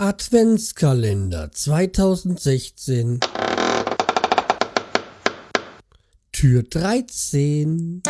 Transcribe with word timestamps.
Adventskalender 0.00 1.52
2016 1.52 3.20
Tür 6.32 6.62
13 6.62 8.02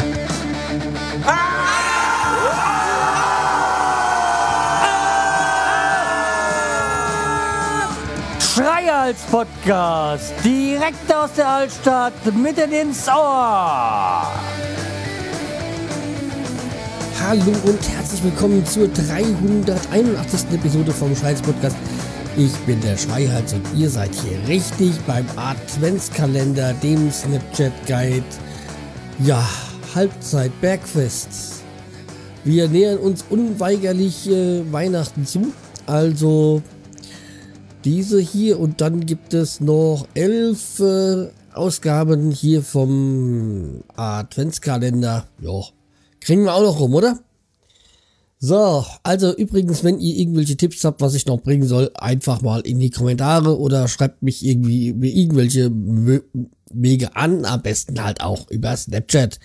Schreihals 8.38 9.22
Podcast, 9.29 10.33
direkt 10.45 11.13
aus 11.13 11.33
der 11.33 11.49
Altstadt, 11.49 12.13
mitten 12.37 12.71
ins 12.71 13.09
Ohr. 13.09 14.31
Hallo 17.23 17.52
und 17.64 17.87
herzlich 17.87 18.24
willkommen 18.24 18.64
zur 18.64 18.88
381. 18.88 20.52
Episode 20.52 20.91
vom 20.91 21.14
Schreihals 21.14 21.42
Podcast. 21.42 21.77
Ich 22.38 22.56
bin 22.60 22.80
der 22.80 22.96
Schreihals 22.96 23.52
und 23.52 23.62
ihr 23.77 23.91
seid 23.91 24.11
hier 24.15 24.48
richtig 24.48 24.92
beim 25.06 25.27
Adventskalender, 25.37 26.73
dem 26.83 27.12
Snapchat 27.12 27.73
Guide. 27.87 28.25
Ja, 29.19 29.47
Halbzeit 29.95 30.51
Bergfest. 30.62 31.62
Wir 32.42 32.69
nähern 32.69 32.98
uns 32.98 33.27
unweigerlich 33.28 34.27
äh, 34.30 34.73
Weihnachten 34.73 35.27
zu. 35.27 35.52
Also 35.87 36.62
diese 37.84 38.19
hier 38.19 38.59
und 38.59 38.80
dann 38.80 39.05
gibt 39.05 39.34
es 39.34 39.61
noch 39.61 40.06
elf 40.14 40.80
äh, 40.80 41.28
Ausgaben 41.52 42.30
hier 42.30 42.62
vom 42.62 43.84
Adventskalender. 43.95 45.27
Ja, 45.39 45.61
kriegen 46.20 46.45
wir 46.45 46.55
auch 46.55 46.62
noch 46.62 46.80
rum, 46.80 46.95
oder? 46.95 47.20
So, 48.42 48.84
also 49.02 49.37
übrigens, 49.37 49.84
wenn 49.84 50.01
ihr 50.01 50.16
irgendwelche 50.16 50.56
Tipps 50.56 50.83
habt, 50.84 51.02
was 51.02 51.15
ich 51.15 51.27
noch 51.27 51.42
bringen 51.42 51.69
soll, 51.69 51.91
einfach 51.95 52.41
mal 52.41 52.61
in 52.61 52.78
die 52.78 52.88
Kommentare 52.88 53.59
oder 53.59 53.87
schreibt 53.87 54.23
mich 54.23 54.45
irgendwie 54.45 54.88
über 54.88 55.06
irgendwelche 55.06 55.70
Wege 56.72 57.17
an, 57.17 57.45
am 57.45 57.61
besten 57.61 58.03
halt 58.03 58.22
auch 58.22 58.50
über 58.50 58.75
Snapchat. 58.75 59.39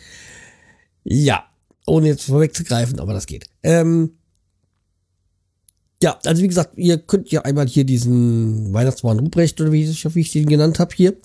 Ja, 1.03 1.43
ohne 1.85 2.07
jetzt 2.07 2.23
vorwegzugreifen, 2.23 3.01
aber 3.01 3.13
das 3.13 3.25
geht. 3.25 3.49
Ähm, 3.63 4.11
ja, 6.01 6.17
also 6.25 6.41
wie 6.41 6.47
gesagt, 6.47 6.77
ihr 6.77 6.97
könnt 6.97 7.31
ja 7.31 7.41
einmal 7.41 7.67
hier 7.67 7.83
diesen 7.83 8.73
Weihnachtsmann 8.73 9.19
Ruprecht 9.19 9.59
oder 9.59 9.71
wie 9.73 9.83
ich, 9.83 10.15
wie 10.15 10.21
ich 10.21 10.31
den 10.31 10.47
genannt 10.47 10.79
habe 10.79 10.95
hier, 10.95 11.15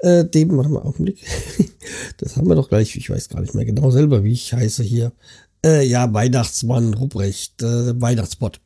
äh, 0.00 0.24
dem, 0.24 0.56
warte 0.56 0.70
mal, 0.70 0.82
Augenblick, 0.82 1.24
das 2.18 2.36
haben 2.36 2.48
wir 2.48 2.54
doch 2.54 2.68
gleich, 2.68 2.96
ich 2.96 3.10
weiß 3.10 3.28
gar 3.28 3.40
nicht 3.40 3.54
mehr 3.54 3.64
genau 3.64 3.90
selber, 3.90 4.24
wie 4.24 4.32
ich 4.32 4.52
heiße 4.52 4.82
hier, 4.82 5.12
äh, 5.64 5.86
ja, 5.86 6.12
Weihnachtsmann 6.12 6.94
Ruprecht, 6.94 7.62
äh, 7.62 8.00
Weihnachtsbot. 8.00 8.60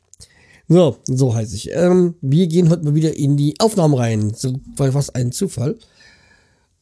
So, 0.66 0.96
so 1.04 1.34
heiße 1.34 1.56
ich. 1.56 1.72
Ähm, 1.72 2.14
wir 2.22 2.46
gehen 2.46 2.70
heute 2.70 2.84
mal 2.84 2.94
wieder 2.94 3.14
in 3.16 3.36
die 3.36 3.54
Aufnahmen 3.60 3.94
rein, 3.94 4.32
so, 4.34 4.60
was 4.76 5.10
ein 5.10 5.30
Zufall. 5.30 5.76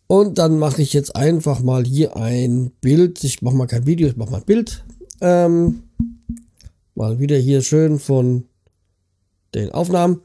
Und 0.07 0.39
dann 0.39 0.59
mache 0.59 0.83
ich 0.83 0.93
jetzt 0.93 1.17
einfach 1.17 1.61
mal 1.61 1.85
hier 1.85 2.17
ein 2.17 2.71
Bild. 2.81 3.25
Ich 3.25 3.43
mache 3.43 3.57
mal 3.57 3.67
kein 3.67 3.87
Video, 3.87 4.07
ich 4.07 4.17
mache 4.17 4.31
mal 4.31 4.39
ein 4.39 4.45
Bild. 4.45 4.85
Ähm, 5.21 5.83
Mal 6.95 7.19
wieder 7.19 7.39
hier 7.39 7.63
schön 7.63 7.99
von 7.99 8.45
den 9.55 9.73
Aufnahmen. 9.73 10.21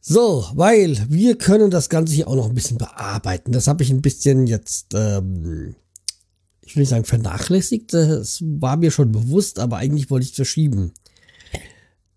So, 0.00 0.46
weil 0.54 0.96
wir 1.08 1.36
können 1.36 1.70
das 1.70 1.90
Ganze 1.90 2.14
hier 2.14 2.28
auch 2.28 2.34
noch 2.34 2.48
ein 2.48 2.54
bisschen 2.54 2.78
bearbeiten. 2.78 3.52
Das 3.52 3.66
habe 3.66 3.82
ich 3.82 3.90
ein 3.90 4.00
bisschen 4.00 4.46
jetzt, 4.46 4.94
ähm, 4.94 5.74
ich 6.62 6.74
will 6.74 6.82
nicht 6.82 6.88
sagen 6.88 7.04
vernachlässigt. 7.04 7.92
Das 7.92 8.42
war 8.42 8.76
mir 8.78 8.90
schon 8.90 9.12
bewusst, 9.12 9.58
aber 9.58 9.76
eigentlich 9.76 10.10
wollte 10.10 10.24
ich 10.24 10.30
es 10.30 10.36
verschieben. 10.36 10.92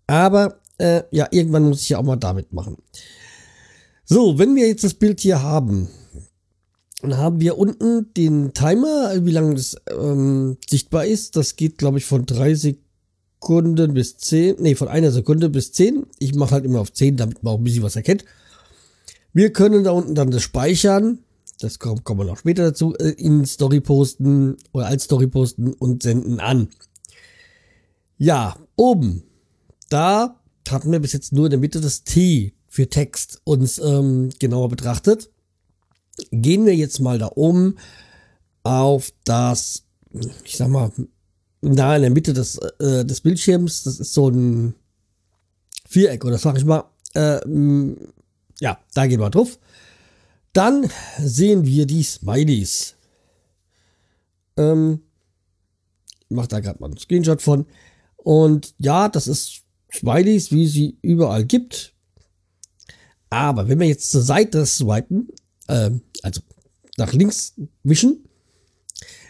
Aber 0.06 0.60
äh, 0.78 1.02
ja, 1.10 1.28
irgendwann 1.30 1.64
muss 1.64 1.82
ich 1.82 1.90
ja 1.90 1.98
auch 1.98 2.04
mal 2.04 2.16
damit 2.16 2.52
machen. 2.52 2.76
So, 4.06 4.38
wenn 4.38 4.54
wir 4.56 4.66
jetzt 4.66 4.84
das 4.84 4.94
Bild 4.94 5.20
hier 5.20 5.42
haben, 5.42 5.88
dann 7.02 7.18
haben 7.18 7.40
wir 7.40 7.58
unten 7.58 8.12
den 8.14 8.54
Timer, 8.54 9.12
wie 9.24 9.30
lange 9.30 9.56
das 9.56 9.76
ähm, 9.90 10.56
sichtbar 10.68 11.04
ist. 11.04 11.36
Das 11.36 11.56
geht, 11.56 11.76
glaube 11.76 11.98
ich, 11.98 12.06
von 12.06 12.24
30 12.24 12.78
Sekunden 13.44 13.92
bis 13.92 14.16
10, 14.16 14.56
nee, 14.60 14.74
von 14.74 14.88
einer 14.88 15.10
Sekunde 15.10 15.50
bis 15.50 15.70
10. 15.72 16.06
Ich 16.18 16.34
mache 16.34 16.52
halt 16.52 16.64
immer 16.64 16.80
auf 16.80 16.94
10, 16.94 17.18
damit 17.18 17.42
man 17.42 17.52
auch 17.52 17.58
ein 17.58 17.64
bisschen 17.64 17.82
was 17.82 17.94
erkennt. 17.94 18.24
Wir 19.34 19.52
können 19.52 19.84
da 19.84 19.90
unten 19.90 20.14
dann 20.14 20.30
das 20.30 20.42
speichern, 20.42 21.18
das 21.60 21.78
kommt, 21.78 22.04
kommen 22.04 22.20
wir 22.20 22.24
noch 22.24 22.38
später 22.38 22.62
dazu, 22.62 22.94
äh, 22.94 23.10
in 23.10 23.44
Story 23.44 23.82
posten 23.82 24.56
oder 24.72 24.86
als 24.86 25.04
Story 25.04 25.26
posten 25.26 25.74
und 25.74 26.02
senden 26.02 26.40
an. 26.40 26.68
Ja, 28.16 28.56
oben, 28.76 29.24
da 29.90 30.40
hatten 30.66 30.90
wir 30.90 31.00
bis 31.00 31.12
jetzt 31.12 31.34
nur 31.34 31.44
in 31.44 31.50
der 31.50 31.60
Mitte 31.60 31.82
das 31.82 32.02
T 32.02 32.54
für 32.68 32.88
Text 32.88 33.42
uns 33.44 33.78
ähm, 33.78 34.30
genauer 34.38 34.70
betrachtet. 34.70 35.28
Gehen 36.30 36.64
wir 36.64 36.74
jetzt 36.74 36.98
mal 37.00 37.18
da 37.18 37.30
oben 37.34 37.76
auf 38.62 39.12
das, 39.24 39.84
ich 40.44 40.56
sag 40.56 40.68
mal, 40.68 40.90
da 41.72 41.96
in 41.96 42.02
der 42.02 42.10
Mitte 42.10 42.32
des, 42.32 42.58
äh, 42.58 43.04
des 43.04 43.20
Bildschirms, 43.20 43.84
das 43.84 44.00
ist 44.00 44.12
so 44.12 44.28
ein 44.28 44.74
Viereck 45.88 46.24
oder 46.24 46.38
sag 46.38 46.56
ich 46.56 46.64
mal, 46.64 46.84
äh, 47.14 47.40
ja, 48.60 48.78
da 48.94 49.06
gehen 49.06 49.20
wir 49.20 49.30
drauf. 49.30 49.58
Dann 50.52 50.88
sehen 51.18 51.64
wir 51.64 51.86
die 51.86 52.02
Smileys. 52.02 52.94
Ähm, 54.56 55.00
ich 56.28 56.36
mach 56.36 56.46
da 56.46 56.60
gerade 56.60 56.80
mal 56.80 56.86
einen 56.86 56.96
Screenshot 56.96 57.42
von. 57.42 57.66
Und 58.16 58.74
ja, 58.78 59.08
das 59.08 59.26
ist 59.26 59.62
Smileys, 59.92 60.52
wie 60.52 60.66
sie 60.66 60.98
überall 61.02 61.44
gibt. 61.44 61.92
Aber 63.30 63.68
wenn 63.68 63.80
wir 63.80 63.88
jetzt 63.88 64.10
zur 64.10 64.22
Seite 64.22 64.64
swipen, 64.64 65.28
äh, 65.66 65.90
also 66.22 66.40
nach 66.96 67.12
links 67.12 67.54
wischen, 67.82 68.28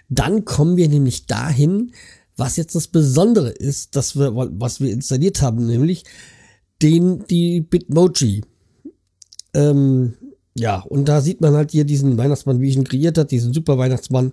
dann 0.08 0.44
kommen 0.44 0.76
wir 0.76 0.88
nämlich 0.88 1.26
dahin, 1.26 1.92
was 2.36 2.56
jetzt 2.56 2.74
das 2.74 2.88
Besondere 2.88 3.50
ist, 3.50 3.96
dass 3.96 4.16
wir, 4.16 4.34
was 4.34 4.80
wir 4.80 4.90
installiert 4.90 5.40
haben, 5.42 5.66
nämlich 5.66 6.04
den, 6.82 7.24
die 7.26 7.60
Bitmoji. 7.60 8.42
Ähm, 9.54 10.14
ja, 10.56 10.80
und 10.80 11.06
da 11.06 11.20
sieht 11.20 11.40
man 11.40 11.54
halt 11.54 11.70
hier 11.70 11.84
diesen 11.84 12.16
Weihnachtsmann, 12.18 12.60
wie 12.60 12.68
ich 12.68 12.76
ihn 12.76 12.84
kreiert 12.84 13.18
hat, 13.18 13.30
diesen 13.30 13.52
super 13.52 13.78
Weihnachtsmann. 13.78 14.32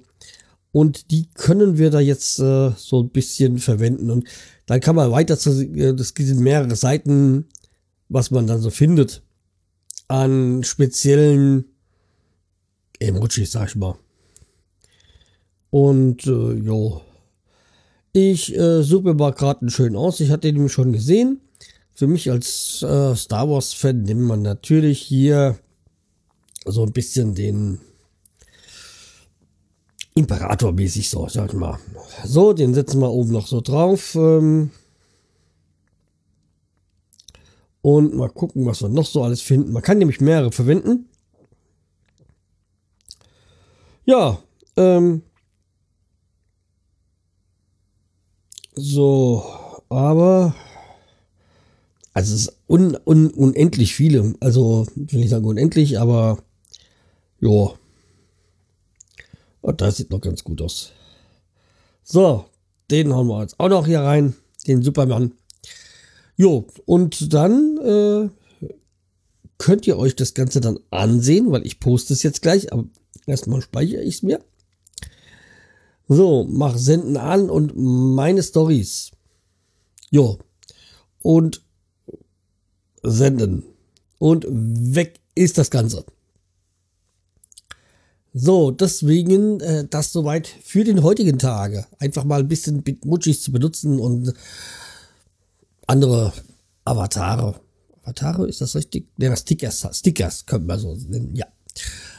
Und 0.71 1.11
die 1.11 1.27
können 1.33 1.77
wir 1.77 1.89
da 1.89 1.99
jetzt 1.99 2.39
äh, 2.39 2.71
so 2.77 3.01
ein 3.03 3.09
bisschen 3.09 3.57
verwenden. 3.57 4.09
Und 4.09 4.27
dann 4.65 4.79
kann 4.79 4.95
man 4.95 5.11
weiter 5.11 5.37
zu, 5.37 5.51
äh, 5.61 5.93
das 5.93 6.13
sind 6.17 6.39
mehrere 6.39 6.75
Seiten, 6.75 7.45
was 8.09 8.31
man 8.31 8.47
dann 8.47 8.61
so 8.61 8.69
findet 8.69 9.21
an 10.07 10.63
speziellen 10.63 11.65
Emojis, 12.99 13.51
sag 13.51 13.69
ich 13.69 13.75
mal. 13.75 13.95
Und 15.69 16.27
äh, 16.27 16.53
jo, 16.53 17.01
ich 18.13 18.55
äh, 18.55 18.83
suche 18.83 19.13
mal 19.13 19.33
gerade 19.33 19.61
einen 19.61 19.69
schönen 19.69 19.95
aus. 19.95 20.19
Ich 20.19 20.29
hatte 20.29 20.51
den 20.51 20.69
schon 20.69 20.91
gesehen. 20.91 21.41
Für 21.93 22.07
mich 22.07 22.31
als 22.31 22.81
äh, 22.81 23.15
Star 23.15 23.49
Wars-Fan 23.49 24.03
nimmt 24.03 24.21
man 24.21 24.41
natürlich 24.41 25.01
hier 25.01 25.57
so 26.65 26.83
ein 26.83 26.91
bisschen 26.91 27.35
den 27.35 27.79
Imperator-mäßig 30.15 31.09
so, 31.09 31.27
sag 31.29 31.53
ich 31.53 31.59
mal. 31.59 31.79
So, 32.25 32.53
den 32.53 32.73
setzen 32.73 32.99
wir 33.01 33.11
oben 33.11 33.31
noch 33.31 33.47
so 33.47 33.61
drauf. 33.61 34.15
Ähm 34.15 34.71
und 37.81 38.13
mal 38.13 38.29
gucken, 38.29 38.65
was 38.65 38.81
wir 38.81 38.89
noch 38.89 39.05
so 39.05 39.23
alles 39.23 39.41
finden. 39.41 39.71
Man 39.71 39.81
kann 39.81 39.97
nämlich 39.97 40.21
mehrere 40.21 40.51
verwenden. 40.51 41.09
Ja, 44.05 44.39
ähm, 44.77 45.23
So, 48.83 49.45
aber 49.89 50.55
also 52.15 52.33
es 52.33 52.41
ist 52.41 52.57
un, 52.67 52.97
un, 53.05 53.29
unendlich 53.29 53.93
viele. 53.93 54.33
Also, 54.39 54.87
ich 54.95 55.13
will 55.13 55.19
nicht 55.19 55.29
sagen 55.29 55.45
unendlich, 55.45 55.99
aber 55.99 56.39
ja. 57.39 57.73
Das 59.77 59.97
sieht 59.97 60.09
noch 60.09 60.19
ganz 60.19 60.43
gut 60.43 60.63
aus. 60.63 60.93
So, 62.01 62.45
den 62.89 63.13
hauen 63.13 63.27
wir 63.27 63.41
jetzt 63.41 63.59
auch 63.59 63.69
noch 63.69 63.85
hier 63.85 63.99
rein. 63.99 64.33
Den 64.65 64.81
Superman. 64.81 65.33
Jo, 66.35 66.65
und 66.85 67.35
dann 67.35 67.77
äh, 67.77 68.29
könnt 69.59 69.85
ihr 69.85 69.99
euch 69.99 70.15
das 70.15 70.33
Ganze 70.33 70.59
dann 70.59 70.79
ansehen, 70.89 71.51
weil 71.51 71.67
ich 71.67 71.79
poste 71.79 72.13
es 72.13 72.23
jetzt 72.23 72.41
gleich. 72.41 72.73
Aber 72.73 72.85
erstmal 73.27 73.61
speichere 73.61 74.01
ich 74.01 74.15
es 74.15 74.23
mir. 74.23 74.43
So, 76.13 76.43
mach 76.43 76.77
Senden 76.77 77.15
an 77.15 77.49
und 77.49 77.71
meine 77.77 78.43
Stories. 78.43 79.11
Jo. 80.09 80.39
Und 81.21 81.61
senden. 83.01 83.63
Und 84.19 84.45
weg 84.49 85.21
ist 85.35 85.57
das 85.57 85.71
Ganze. 85.71 86.03
So, 88.33 88.71
deswegen 88.71 89.61
äh, 89.61 89.87
das 89.89 90.11
soweit 90.11 90.47
für 90.47 90.83
den 90.83 91.01
heutigen 91.01 91.39
Tage. 91.39 91.87
Einfach 91.97 92.25
mal 92.25 92.41
ein 92.41 92.49
bisschen 92.49 92.83
Bitmojis 92.83 93.41
zu 93.41 93.53
benutzen 93.53 93.97
und 93.97 94.33
andere 95.87 96.33
Avatare. 96.83 97.61
Avatare, 98.03 98.49
ist 98.49 98.59
das 98.59 98.75
richtig? 98.75 99.07
Ne, 99.17 99.33
Stickers, 99.37 99.87
Stickers 99.93 100.45
könnte 100.45 100.67
man 100.67 100.77
so 100.77 100.93
nennen, 100.93 101.33
ja. 101.37 101.45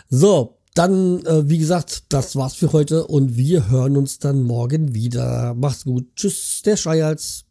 So, 0.09 0.57
dann, 0.75 1.25
äh, 1.27 1.49
wie 1.49 1.59
gesagt, 1.59 2.05
das 2.09 2.37
war's 2.37 2.55
für 2.55 2.73
heute 2.73 3.07
und 3.07 3.37
wir 3.37 3.69
hören 3.69 3.97
uns 3.97 4.19
dann 4.19 4.43
morgen 4.43 4.95
wieder. 4.95 5.55
Macht's 5.55 5.85
gut. 5.85 6.07
Tschüss, 6.17 6.63
der 6.65 6.77
Schreihals. 6.77 7.45